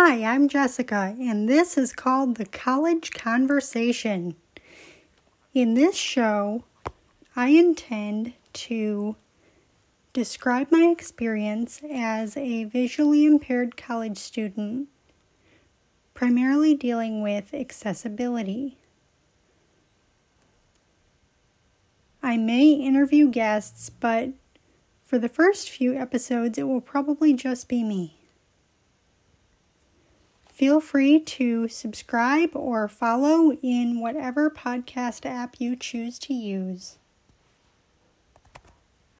[0.00, 4.36] Hi, I'm Jessica, and this is called The College Conversation.
[5.52, 6.62] In this show,
[7.34, 9.16] I intend to
[10.12, 14.86] describe my experience as a visually impaired college student,
[16.14, 18.78] primarily dealing with accessibility.
[22.22, 24.30] I may interview guests, but
[25.02, 28.17] for the first few episodes, it will probably just be me.
[30.58, 36.98] Feel free to subscribe or follow in whatever podcast app you choose to use.